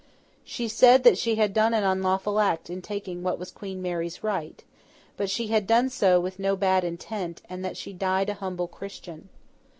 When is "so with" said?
5.91-6.39